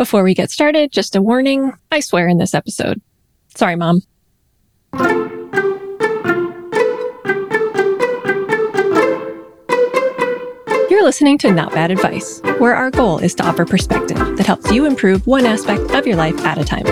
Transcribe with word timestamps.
Before 0.00 0.22
we 0.22 0.32
get 0.32 0.50
started, 0.50 0.92
just 0.92 1.14
a 1.14 1.20
warning 1.20 1.74
I 1.92 2.00
swear 2.00 2.26
in 2.26 2.38
this 2.38 2.54
episode. 2.54 3.02
Sorry, 3.54 3.76
Mom. 3.76 4.00
You're 10.88 11.04
listening 11.04 11.36
to 11.40 11.52
Not 11.52 11.74
Bad 11.74 11.90
Advice, 11.90 12.40
where 12.56 12.74
our 12.74 12.90
goal 12.90 13.18
is 13.18 13.34
to 13.34 13.46
offer 13.46 13.66
perspective 13.66 14.16
that 14.16 14.46
helps 14.46 14.72
you 14.72 14.86
improve 14.86 15.26
one 15.26 15.44
aspect 15.44 15.90
of 15.90 16.06
your 16.06 16.16
life 16.16 16.46
at 16.46 16.56
a 16.56 16.64
time. 16.64 16.86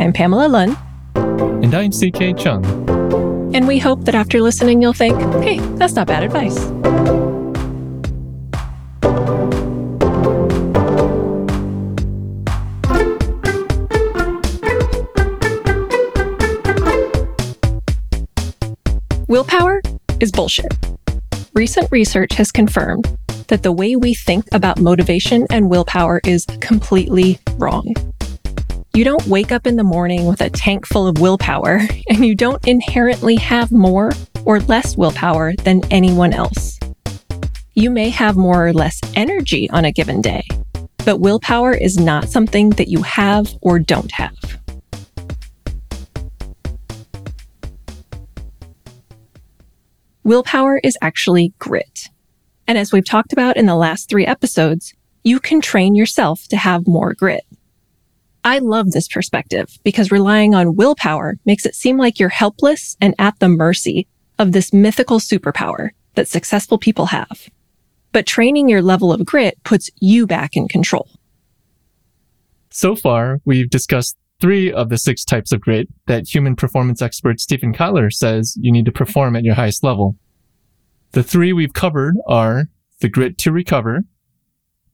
I'm 0.00 0.12
Pamela 0.12 0.48
Lund. 0.48 0.76
And 1.14 1.72
I'm 1.72 1.92
CK 1.92 2.36
Chung. 2.36 3.01
And 3.54 3.68
we 3.68 3.78
hope 3.78 4.04
that 4.06 4.14
after 4.14 4.40
listening, 4.40 4.80
you'll 4.80 4.94
think, 4.94 5.20
hey, 5.42 5.58
that's 5.76 5.94
not 5.94 6.06
bad 6.06 6.22
advice. 6.22 6.58
Willpower 19.28 19.82
is 20.20 20.30
bullshit. 20.30 20.72
Recent 21.54 21.90
research 21.90 22.34
has 22.34 22.52
confirmed 22.52 23.06
that 23.48 23.62
the 23.62 23.72
way 23.72 23.96
we 23.96 24.14
think 24.14 24.46
about 24.52 24.80
motivation 24.80 25.46
and 25.50 25.68
willpower 25.68 26.20
is 26.24 26.46
completely 26.60 27.38
wrong. 27.58 27.94
You 28.94 29.04
don't 29.04 29.26
wake 29.26 29.52
up 29.52 29.66
in 29.66 29.76
the 29.76 29.84
morning 29.84 30.26
with 30.26 30.42
a 30.42 30.50
tank 30.50 30.86
full 30.86 31.06
of 31.06 31.18
willpower, 31.18 31.80
and 32.10 32.26
you 32.26 32.34
don't 32.34 32.62
inherently 32.68 33.36
have 33.36 33.72
more 33.72 34.12
or 34.44 34.60
less 34.60 34.98
willpower 34.98 35.54
than 35.64 35.80
anyone 35.90 36.34
else. 36.34 36.78
You 37.72 37.88
may 37.88 38.10
have 38.10 38.36
more 38.36 38.66
or 38.66 38.74
less 38.74 39.00
energy 39.14 39.70
on 39.70 39.86
a 39.86 39.92
given 39.92 40.20
day, 40.20 40.46
but 41.06 41.20
willpower 41.20 41.72
is 41.72 41.96
not 41.96 42.28
something 42.28 42.68
that 42.70 42.88
you 42.88 43.00
have 43.00 43.56
or 43.62 43.78
don't 43.78 44.12
have. 44.12 44.36
Willpower 50.22 50.82
is 50.84 50.98
actually 51.00 51.54
grit. 51.58 52.10
And 52.68 52.76
as 52.76 52.92
we've 52.92 53.06
talked 53.06 53.32
about 53.32 53.56
in 53.56 53.64
the 53.64 53.74
last 53.74 54.10
three 54.10 54.26
episodes, 54.26 54.92
you 55.24 55.40
can 55.40 55.62
train 55.62 55.94
yourself 55.94 56.46
to 56.48 56.58
have 56.58 56.86
more 56.86 57.14
grit. 57.14 57.46
I 58.44 58.58
love 58.58 58.90
this 58.90 59.06
perspective 59.06 59.78
because 59.84 60.10
relying 60.10 60.54
on 60.54 60.74
willpower 60.74 61.36
makes 61.44 61.64
it 61.64 61.76
seem 61.76 61.96
like 61.96 62.18
you're 62.18 62.28
helpless 62.28 62.96
and 63.00 63.14
at 63.18 63.38
the 63.38 63.48
mercy 63.48 64.08
of 64.38 64.52
this 64.52 64.72
mythical 64.72 65.20
superpower 65.20 65.90
that 66.14 66.28
successful 66.28 66.78
people 66.78 67.06
have. 67.06 67.48
But 68.10 68.26
training 68.26 68.68
your 68.68 68.82
level 68.82 69.12
of 69.12 69.24
grit 69.24 69.62
puts 69.64 69.90
you 70.00 70.26
back 70.26 70.56
in 70.56 70.66
control. 70.66 71.08
So 72.70 72.96
far, 72.96 73.40
we've 73.44 73.70
discussed 73.70 74.16
three 74.40 74.72
of 74.72 74.88
the 74.88 74.98
six 74.98 75.24
types 75.24 75.52
of 75.52 75.60
grit 75.60 75.88
that 76.06 76.26
human 76.26 76.56
performance 76.56 77.00
expert 77.00 77.38
Steven 77.40 77.72
Kotler 77.72 78.12
says 78.12 78.56
you 78.60 78.72
need 78.72 78.86
to 78.86 78.92
perform 78.92 79.36
at 79.36 79.44
your 79.44 79.54
highest 79.54 79.84
level. 79.84 80.16
The 81.12 81.22
three 81.22 81.52
we've 81.52 81.74
covered 81.74 82.16
are 82.26 82.64
the 83.00 83.08
grit 83.08 83.38
to 83.38 83.52
recover, 83.52 84.00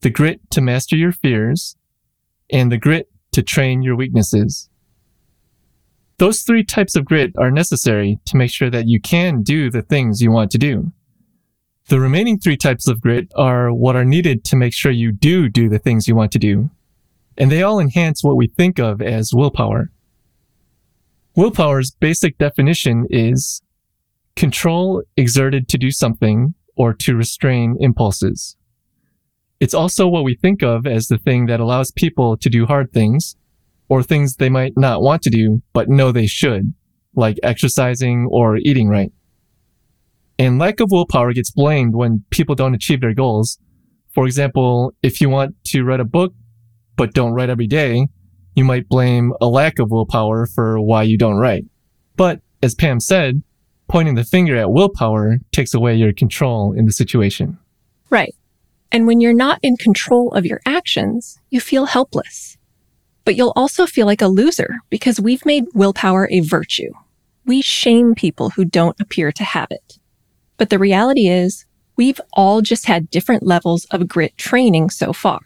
the 0.03 0.11
grit 0.11 0.41
to 0.51 0.61
master 0.61 0.97
your 0.97 1.13
fears, 1.13 1.77
and 2.51 2.71
the 2.71 2.77
grit 2.77 3.09
to 3.39 3.43
train 3.45 3.83
your 3.83 3.95
weaknesses. 3.95 4.69
Those 6.19 6.43
three 6.43 6.65
types 6.65 6.97
of 6.97 7.05
grit 7.05 7.31
are 7.39 7.53
necessary 7.53 8.19
to 8.25 8.37
make 8.37 8.51
sure 8.51 8.69
that 8.69 8.89
you 8.89 9.01
can 9.01 9.45
do 9.45 9.71
the 9.71 9.83
things 9.83 10.21
you 10.21 10.33
want 10.33 10.51
to 10.51 10.59
do. 10.59 10.91
The 11.89 12.01
remaining 12.01 12.41
three 12.41 12.57
types 12.57 12.89
of 12.89 13.01
grit 13.01 13.31
are 13.37 13.73
what 13.73 13.95
are 13.95 14.05
needed 14.05 14.45
to 14.47 14.57
make 14.57 14.75
sure 14.75 14.91
you 14.91 15.13
do 15.13 15.49
do 15.49 15.69
the 15.69 15.79
things 15.79 16.09
you 16.09 16.17
want 16.17 16.33
to 16.33 16.41
do 16.41 16.71
and 17.39 17.53
they 17.53 17.63
all 17.63 17.79
enhance 17.79 18.25
what 18.25 18.37
we 18.37 18.49
think 18.49 18.81
of 18.81 19.01
as 19.01 19.33
willpower. 19.33 19.93
Willpower's 21.37 21.93
basic 21.93 22.37
definition 22.37 23.07
is 23.09 23.63
control 24.35 25.05
exerted 25.17 25.69
to 25.69 25.79
do 25.79 25.93
something 25.93 26.55
or 26.77 26.93
to 26.93 27.15
restrain 27.15 27.77
impulses. 27.79 28.57
It's 29.61 29.75
also 29.75 30.07
what 30.07 30.25
we 30.25 30.37
think 30.37 30.63
of 30.63 30.87
as 30.87 31.09
the 31.09 31.19
thing 31.19 31.47
that 31.47 31.61
allows 31.61 31.91
people 31.91 32.37
to 32.37 32.49
do 32.49 32.67
hard 32.67 32.93
things 32.93 33.37
or 33.89 34.03
things 34.03 34.37
they 34.37 34.49
might 34.49 34.75
not 34.77 35.03
want 35.03 35.23
to 35.23 35.31
do 35.31 35.63
but 35.73 35.89
know 35.89 36.13
they 36.13 36.27
should, 36.27 36.73
like 37.15 37.39
exercising 37.43 38.29
or 38.31 38.57
eating 38.59 38.89
right. 38.89 39.13
And 40.39 40.59
lack 40.59 40.79
of 40.79 40.93
willpower 40.93 41.33
gets 41.33 41.51
blamed 41.51 41.97
when 41.97 42.25
people 42.31 42.55
don't 42.55 42.75
achieve 42.75 43.01
their 43.01 43.15
goals. 43.15 43.59
For 44.13 44.27
example, 44.27 44.95
if 45.03 45.21
you 45.21 45.29
want 45.29 45.57
to 45.67 45.83
write 45.83 46.01
a 46.01 46.05
book 46.05 46.33
but 46.97 47.13
don't 47.13 47.33
write 47.33 47.51
every 47.51 47.67
day, 47.67 48.07
you 48.55 48.65
might 48.65 48.89
blame 48.89 49.33
a 49.41 49.47
lack 49.47 49.81
of 49.81 49.91
willpower 49.91 50.47
for 50.47 50.81
why 50.81 51.03
you 51.03 51.19
don't 51.19 51.37
write. 51.37 51.65
But 52.17 52.41
as 52.63 52.75
Pam 52.75 53.01
said, 53.01 53.43
pointing 53.89 54.15
the 54.15 54.25
finger 54.25 54.57
at 54.57 54.71
willpower 54.71 55.39
takes 55.53 55.75
away 55.75 55.97
your 55.97 56.13
control 56.13 56.73
in 56.73 56.85
the 56.85 56.93
situation. 56.93 57.59
Right. 58.11 58.35
And 58.91 59.07
when 59.07 59.21
you're 59.21 59.35
not 59.35 59.59
in 59.63 59.77
control 59.77 60.33
of 60.33 60.47
your 60.47 60.61
actions, 60.65 61.39
you 61.51 61.61
feel 61.61 61.87
helpless. 61.87 62.57
But 63.25 63.37
you'll 63.37 63.53
also 63.55 63.87
feel 63.87 64.07
like 64.07 64.23
a 64.23 64.29
loser 64.29 64.79
because 64.89 65.21
we've 65.21 65.45
made 65.45 65.65
willpower 65.75 66.29
a 66.31 66.41
virtue. 66.41 66.93
We 67.45 67.61
shame 67.61 68.15
people 68.15 68.51
who 68.51 68.65
don't 68.65 69.01
appear 69.01 69.33
to 69.33 69.45
have 69.45 69.69
it. 69.71 69.99
But 70.57 70.71
the 70.71 70.79
reality 70.79 71.29
is, 71.29 71.67
we've 71.97 72.21
all 72.33 72.63
just 72.63 72.87
had 72.87 73.11
different 73.11 73.43
levels 73.43 73.85
of 73.87 74.09
grit 74.09 74.37
training 74.39 74.91
so 74.91 75.13
far 75.13 75.41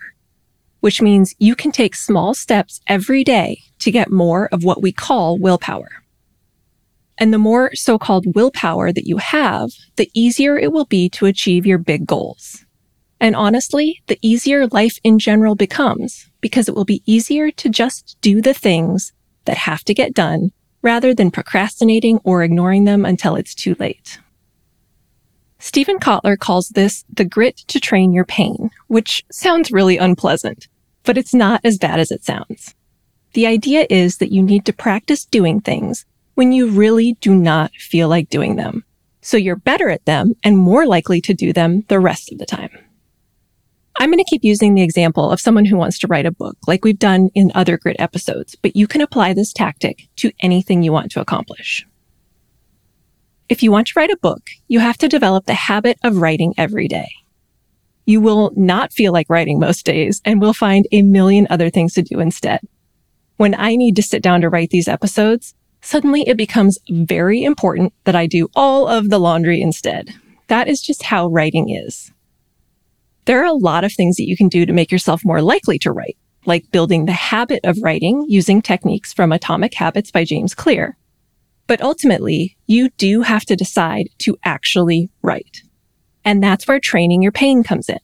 which 0.83 1.01
means 1.01 1.37
you 1.39 1.55
can 1.55 1.71
take 1.71 1.95
small 1.95 2.35
steps 2.35 2.81
every 2.89 3.23
day 3.23 3.63
to 3.79 3.93
get 3.93 4.11
more 4.11 4.49
of 4.49 4.65
what 4.65 4.83
we 4.83 4.91
call 4.91 5.39
willpower. 5.39 5.89
And 7.17 7.33
the 7.33 7.39
more 7.39 7.73
so-called 7.75 8.35
willpower 8.35 8.93
that 8.93 9.07
you 9.07 9.19
have, 9.19 9.71
the 9.95 10.11
easier 10.13 10.59
it 10.59 10.73
will 10.73 10.87
be 10.87 11.09
to 11.11 11.27
achieve 11.27 11.65
your 11.65 11.79
big 11.79 12.05
goals. 12.05 12.65
And 13.23 13.35
honestly, 13.35 14.03
the 14.09 14.19
easier 14.21 14.67
life 14.67 14.99
in 15.03 15.19
general 15.19 15.55
becomes 15.55 16.29
because 16.43 16.69
it 16.69 16.75
will 16.75 16.85
be 16.85 17.03
easier 17.07 17.51
to 17.53 17.71
just 17.71 18.19
do 18.21 18.43
the 18.43 18.53
things 18.53 19.13
that 19.47 19.57
have 19.57 19.83
to 19.85 19.95
get 19.95 20.13
done 20.13 20.53
rather 20.83 21.15
than 21.15 21.31
procrastinating 21.31 22.21
or 22.25 22.43
ignoring 22.43 22.85
them 22.85 23.07
until 23.07 23.37
it's 23.37 23.55
too 23.55 23.75
late. 23.79 24.19
Steven 25.59 25.99
Kotler 25.99 26.37
calls 26.37 26.69
this 26.71 27.05
the 27.09 27.25
grit 27.25 27.57
to 27.69 27.81
train 27.81 28.13
your 28.13 28.27
pain, 28.27 28.71
which 28.89 29.25
sounds 29.31 29.73
really 29.73 29.97
unpleasant 29.97 30.67
but 31.05 31.19
it's 31.19 31.35
not 31.35 31.61
as 31.65 31.79
bad 31.79 32.01
as 32.01 32.11
it 32.11 32.25
sounds. 32.25 32.75
The 33.35 33.47
idea 33.47 33.87
is 33.89 34.19
that 34.19 34.33
you 34.33 34.43
need 34.43 34.65
to 34.67 34.73
practice 34.73 35.25
doing 35.25 35.61
things 35.61 36.05
when 36.35 36.53
you 36.53 36.69
really 36.69 37.15
do 37.21 37.35
not 37.35 37.73
feel 37.73 38.09
like 38.09 38.29
doing 38.29 38.57
them. 38.57 38.85
So 39.21 39.37
you're 39.37 39.57
better 39.57 39.89
at 39.89 40.05
them 40.05 40.35
and 40.43 40.59
more 40.59 40.87
likely 40.87 41.21
to 41.23 41.35
do 41.35 41.53
them 41.53 41.85
the 41.89 42.01
rest 42.01 42.33
of 42.33 42.39
the 42.39 42.47
time. 42.47 42.71
I'm 44.03 44.11
going 44.11 44.19
to 44.19 44.29
keep 44.29 44.43
using 44.43 44.75
the 44.75 44.83
example 44.83 45.31
of 45.31 45.39
someone 45.39 45.65
who 45.65 45.77
wants 45.77 45.97
to 46.01 46.09
write 46.09 46.27
a 46.27 46.33
book 46.33 46.57
like 46.67 46.85
we've 46.85 46.99
done 46.99 47.31
in 47.37 47.53
other 47.55 47.79
grit 47.79 47.95
episodes, 48.01 48.57
but 48.57 48.75
you 48.75 48.89
can 48.89 49.01
apply 49.01 49.33
this 49.33 49.53
tactic 49.53 50.09
to 50.17 50.33
anything 50.41 50.83
you 50.83 50.91
want 50.91 51.13
to 51.13 51.21
accomplish. 51.21 51.87
If 53.49 53.63
you 53.63 53.71
want 53.71 53.87
to 53.87 53.93
write 53.95 54.11
a 54.11 54.19
book, 54.21 54.43
you 54.67 54.81
have 54.81 54.99
to 54.99 55.09
develop 55.09 55.47
the 55.47 55.55
habit 55.55 55.99
of 56.03 56.17
writing 56.17 56.53
every 56.59 56.89
day. 56.89 57.11
You 58.05 58.21
will 58.21 58.51
not 58.57 58.93
feel 58.93 59.13
like 59.13 59.31
writing 59.31 59.61
most 59.61 59.87
days 59.87 60.21
and 60.25 60.41
will 60.41 60.53
find 60.53 60.85
a 60.91 61.03
million 61.03 61.47
other 61.49 61.71
things 61.71 61.95
to 61.95 62.03
do 62.03 62.19
instead. 62.19 62.59
When 63.37 63.55
I 63.55 63.77
need 63.77 63.95
to 63.95 64.03
sit 64.03 64.21
down 64.21 64.41
to 64.41 64.49
write 64.49 64.71
these 64.71 64.89
episodes, 64.89 65.55
suddenly 65.81 66.23
it 66.27 66.37
becomes 66.37 66.77
very 66.91 67.45
important 67.45 67.93
that 68.03 68.17
I 68.17 68.27
do 68.27 68.49
all 68.57 68.89
of 68.89 69.11
the 69.11 69.21
laundry 69.21 69.63
instead. 69.63 70.13
That 70.49 70.67
is 70.67 70.83
just 70.83 71.05
how 71.05 71.29
writing 71.29 71.71
is. 71.71 72.11
There 73.25 73.41
are 73.41 73.47
a 73.47 73.53
lot 73.53 73.85
of 73.85 73.93
things 73.93 74.17
that 74.17 74.27
you 74.27 74.37
can 74.37 74.49
do 74.49 74.67
to 74.67 74.73
make 74.73 74.91
yourself 74.91 75.25
more 75.25 75.43
likely 75.43 75.79
to 75.81 75.93
write, 75.93 76.17
like 76.45 76.73
building 76.73 77.05
the 77.05 77.13
habit 77.13 77.61
of 77.63 77.79
writing 77.81 78.25
using 78.29 78.61
techniques 78.61 79.13
from 79.13 79.31
Atomic 79.31 79.75
Habits 79.75 80.11
by 80.11 80.25
James 80.25 80.55
Clear. 80.55 80.97
But 81.69 81.81
ultimately, 81.81 82.57
you 82.67 82.91
do 82.99 83.23
have 83.23 83.45
to 83.45 83.55
decide 83.55 84.09
to 84.19 84.37
actually 84.45 85.09
write. 85.23 85.63
And 86.25 86.43
that's 86.43 86.67
where 86.67 86.81
training 86.81 87.23
your 87.23 87.31
pain 87.33 87.63
comes 87.63 87.89
in. 87.89 88.01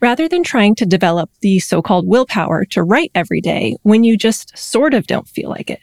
Rather 0.00 0.28
than 0.28 0.42
trying 0.42 0.74
to 0.74 0.84
develop 0.84 1.30
the 1.40 1.58
so-called 1.60 2.06
willpower 2.06 2.66
to 2.66 2.82
write 2.82 3.12
every 3.14 3.40
day 3.40 3.76
when 3.82 4.04
you 4.04 4.18
just 4.18 4.56
sort 4.58 4.92
of 4.92 5.06
don't 5.06 5.28
feel 5.28 5.48
like 5.48 5.70
it, 5.70 5.80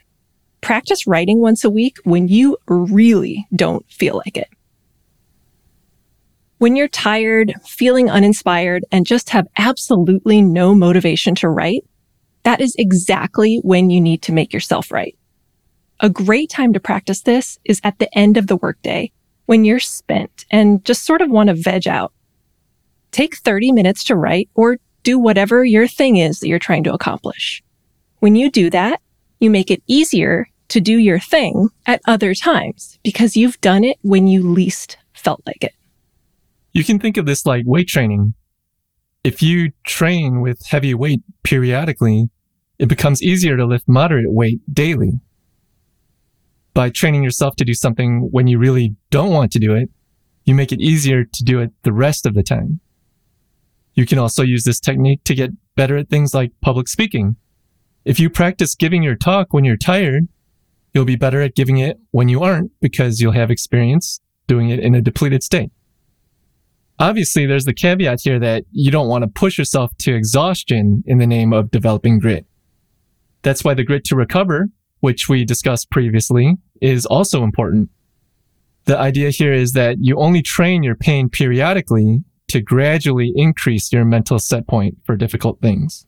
practice 0.61 1.07
writing 1.07 1.39
once 1.39 1.63
a 1.63 1.69
week 1.69 1.97
when 2.03 2.27
you 2.27 2.57
really 2.67 3.47
don't 3.55 3.89
feel 3.89 4.21
like 4.23 4.37
it. 4.37 4.49
When 6.59 6.75
you're 6.75 6.89
tired, 6.89 7.53
feeling 7.65 8.09
uninspired, 8.09 8.83
and 8.91 9.05
just 9.05 9.29
have 9.29 9.47
absolutely 9.57 10.41
no 10.41 10.75
motivation 10.75 11.33
to 11.35 11.47
write, 11.47 11.85
that 12.43 12.59
is 12.59 12.75
exactly 12.77 13.61
when 13.63 13.89
you 13.89 14.01
need 14.01 14.21
to 14.23 14.33
make 14.33 14.51
yourself 14.51 14.91
write. 14.91 15.17
A 16.01 16.09
great 16.09 16.49
time 16.49 16.73
to 16.73 16.79
practice 16.81 17.21
this 17.21 17.59
is 17.63 17.79
at 17.85 17.97
the 17.99 18.13
end 18.17 18.35
of 18.35 18.47
the 18.47 18.57
workday 18.57 19.09
when 19.45 19.63
you're 19.63 19.79
spent 19.79 20.45
and 20.51 20.83
just 20.83 21.05
sort 21.05 21.21
of 21.21 21.31
want 21.31 21.47
to 21.47 21.55
veg 21.55 21.87
out. 21.87 22.11
Take 23.11 23.37
30 23.37 23.71
minutes 23.71 24.03
to 24.05 24.17
write 24.17 24.49
or 24.53 24.79
do 25.03 25.17
whatever 25.17 25.63
your 25.63 25.87
thing 25.87 26.17
is 26.17 26.41
that 26.41 26.49
you're 26.49 26.59
trying 26.59 26.83
to 26.83 26.93
accomplish. 26.93 27.63
When 28.19 28.35
you 28.35 28.51
do 28.51 28.69
that, 28.71 28.99
you 29.39 29.49
make 29.49 29.71
it 29.71 29.81
easier 29.87 30.49
to 30.67 30.81
do 30.81 30.97
your 30.97 31.19
thing 31.19 31.69
at 31.85 32.01
other 32.05 32.33
times 32.33 32.99
because 33.01 33.37
you've 33.37 33.61
done 33.61 33.85
it 33.85 33.97
when 34.01 34.27
you 34.27 34.43
least 34.43 34.97
felt 35.13 35.41
like 35.45 35.63
it. 35.63 35.73
You 36.71 36.83
can 36.83 36.99
think 36.99 37.17
of 37.17 37.25
this 37.25 37.45
like 37.45 37.63
weight 37.65 37.87
training. 37.87 38.33
If 39.23 39.41
you 39.41 39.71
train 39.85 40.41
with 40.41 40.65
heavy 40.65 40.93
weight 40.93 41.21
periodically, 41.43 42.29
it 42.77 42.87
becomes 42.87 43.21
easier 43.21 43.57
to 43.57 43.65
lift 43.65 43.87
moderate 43.87 44.31
weight 44.31 44.61
daily. 44.71 45.19
By 46.73 46.89
training 46.89 47.23
yourself 47.23 47.55
to 47.57 47.65
do 47.65 47.73
something 47.73 48.29
when 48.31 48.47
you 48.47 48.57
really 48.57 48.95
don't 49.09 49.33
want 49.33 49.51
to 49.53 49.59
do 49.59 49.73
it, 49.73 49.89
you 50.45 50.55
make 50.55 50.71
it 50.71 50.79
easier 50.79 51.25
to 51.25 51.43
do 51.43 51.59
it 51.59 51.71
the 51.83 51.91
rest 51.91 52.25
of 52.25 52.33
the 52.33 52.43
time. 52.43 52.79
You 53.95 54.05
can 54.05 54.17
also 54.17 54.43
use 54.43 54.63
this 54.63 54.79
technique 54.79 55.23
to 55.25 55.35
get 55.35 55.51
better 55.75 55.97
at 55.97 56.09
things 56.09 56.33
like 56.33 56.53
public 56.61 56.87
speaking. 56.87 57.35
If 58.05 58.19
you 58.19 58.29
practice 58.29 58.75
giving 58.75 59.03
your 59.03 59.15
talk 59.15 59.53
when 59.53 59.65
you're 59.65 59.75
tired, 59.75 60.27
you'll 60.93 61.05
be 61.05 61.17
better 61.17 61.41
at 61.41 61.55
giving 61.55 61.77
it 61.79 61.99
when 62.11 62.29
you 62.29 62.41
aren't 62.41 62.71
because 62.79 63.19
you'll 63.19 63.33
have 63.33 63.51
experience 63.51 64.21
doing 64.47 64.69
it 64.69 64.79
in 64.79 64.95
a 64.95 65.01
depleted 65.01 65.43
state. 65.43 65.71
Obviously, 66.99 67.45
there's 67.45 67.63
the 67.63 67.73
caveat 67.73 68.19
here 68.21 68.39
that 68.39 68.65
you 68.71 68.91
don't 68.91 69.07
want 69.07 69.23
to 69.23 69.29
push 69.29 69.57
yourself 69.57 69.95
to 69.99 70.13
exhaustion 70.13 71.01
in 71.05 71.17
the 71.17 71.27
name 71.27 71.53
of 71.53 71.71
developing 71.71 72.19
grit. 72.19 72.45
That's 73.41 73.63
why 73.63 73.73
the 73.73 73.85
grit 73.85 74.03
to 74.05 74.17
recover, 74.17 74.67
which 74.99 75.29
we 75.29 75.45
discussed 75.45 75.89
previously, 75.91 76.55
is 76.81 77.05
also 77.05 77.43
important. 77.43 77.89
The 78.83 78.97
idea 78.97 79.29
here 79.29 79.53
is 79.53 79.71
that 79.73 79.97
you 80.01 80.17
only 80.17 80.41
train 80.41 80.83
your 80.83 80.95
pain 80.95 81.29
periodically 81.29 82.23
to 82.49 82.61
gradually 82.61 83.31
increase 83.33 83.93
your 83.93 84.03
mental 84.03 84.39
set 84.39 84.67
point 84.67 84.97
for 85.05 85.15
difficult 85.15 85.61
things. 85.61 86.05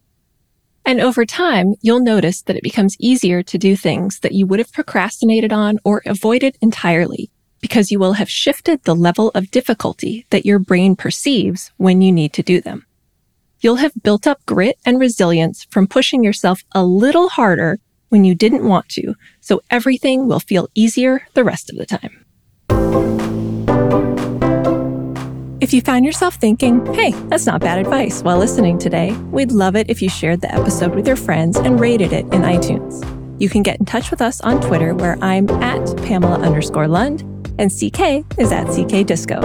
And 0.85 0.99
over 0.99 1.25
time, 1.25 1.75
you'll 1.81 2.03
notice 2.03 2.41
that 2.41 2.55
it 2.57 2.63
becomes 2.63 2.97
easier 2.99 3.43
to 3.43 3.57
do 3.57 3.77
things 3.77 4.19
that 4.21 4.33
you 4.33 4.45
would 4.47 4.59
have 4.59 4.73
procrastinated 4.73 5.53
on 5.53 5.77
or 5.85 6.01
avoided 6.05 6.57
entirely 6.59 7.31
because 7.61 7.91
you 7.91 7.99
will 7.99 8.13
have 8.13 8.29
shifted 8.29 8.83
the 8.83 8.95
level 8.95 9.29
of 9.33 9.51
difficulty 9.51 10.25
that 10.31 10.45
your 10.45 10.59
brain 10.59 10.95
perceives 10.95 11.71
when 11.77 12.01
you 12.01 12.11
need 12.11 12.33
to 12.33 12.43
do 12.43 12.59
them. 12.59 12.85
You'll 13.61 13.75
have 13.75 13.93
built 14.01 14.25
up 14.25 14.43
grit 14.47 14.79
and 14.83 14.99
resilience 14.99 15.65
from 15.65 15.87
pushing 15.87 16.23
yourself 16.23 16.63
a 16.71 16.83
little 16.83 17.29
harder 17.29 17.79
when 18.09 18.25
you 18.25 18.35
didn't 18.35 18.67
want 18.67 18.89
to, 18.89 19.13
so 19.39 19.61
everything 19.69 20.27
will 20.27 20.39
feel 20.39 20.67
easier 20.73 21.27
the 21.35 21.43
rest 21.43 21.69
of 21.69 21.77
the 21.77 21.85
time. 21.85 22.25
If 25.61 25.73
you 25.73 25.81
found 25.81 26.05
yourself 26.05 26.35
thinking, 26.35 26.83
hey, 26.95 27.11
that's 27.29 27.45
not 27.45 27.61
bad 27.61 27.77
advice 27.77 28.23
while 28.23 28.39
listening 28.39 28.79
today, 28.79 29.13
we'd 29.31 29.51
love 29.51 29.75
it 29.75 29.91
if 29.91 30.01
you 30.01 30.09
shared 30.09 30.41
the 30.41 30.53
episode 30.53 30.95
with 30.95 31.07
your 31.07 31.15
friends 31.15 31.55
and 31.55 31.79
rated 31.79 32.11
it 32.11 32.25
in 32.33 32.41
iTunes. 32.41 33.05
You 33.39 33.47
can 33.47 33.61
get 33.61 33.79
in 33.79 33.85
touch 33.85 34.09
with 34.09 34.21
us 34.21 34.41
on 34.41 34.59
Twitter 34.59 34.95
where 34.95 35.17
I'm 35.23 35.47
at 35.61 35.85
Pamela 35.97 36.39
underscore 36.39 36.87
Lund 36.87 37.23
and 37.57 37.71
CK 37.71 38.25
is 38.37 38.51
at 38.51 38.65
CK 38.67 39.05
Disco. 39.05 39.39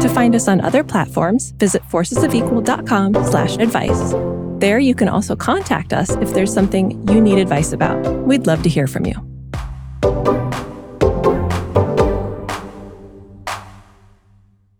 To 0.00 0.08
find 0.08 0.34
us 0.34 0.48
on 0.48 0.60
other 0.60 0.82
platforms, 0.82 1.50
visit 1.52 1.82
forcesofequal.com 1.84 3.14
slash 3.14 3.56
advice. 3.56 4.14
There 4.60 4.78
you 4.78 4.94
can 4.94 5.08
also 5.08 5.36
contact 5.36 5.92
us 5.92 6.10
if 6.16 6.34
there's 6.34 6.52
something 6.52 7.06
you 7.08 7.20
need 7.20 7.38
advice 7.38 7.72
about. 7.72 8.00
We'd 8.24 8.46
love 8.46 8.62
to 8.62 8.68
hear 8.68 8.86
from 8.86 9.06
you. 9.06 10.39